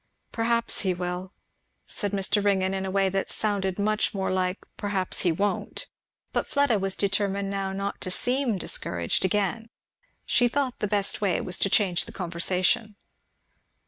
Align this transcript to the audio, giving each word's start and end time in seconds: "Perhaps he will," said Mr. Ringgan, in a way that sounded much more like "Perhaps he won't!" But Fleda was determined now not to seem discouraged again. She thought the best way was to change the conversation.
"Perhaps 0.31 0.79
he 0.81 0.95
will," 0.95 1.31
said 1.85 2.11
Mr. 2.11 2.43
Ringgan, 2.43 2.73
in 2.73 2.87
a 2.87 2.89
way 2.89 3.07
that 3.07 3.29
sounded 3.29 3.77
much 3.77 4.15
more 4.15 4.31
like 4.31 4.57
"Perhaps 4.75 5.19
he 5.19 5.31
won't!" 5.31 5.89
But 6.33 6.47
Fleda 6.47 6.79
was 6.79 6.95
determined 6.95 7.51
now 7.51 7.71
not 7.71 8.01
to 8.01 8.09
seem 8.09 8.57
discouraged 8.57 9.23
again. 9.23 9.69
She 10.25 10.47
thought 10.47 10.79
the 10.79 10.87
best 10.87 11.21
way 11.21 11.39
was 11.39 11.59
to 11.59 11.69
change 11.69 12.05
the 12.05 12.11
conversation. 12.11 12.95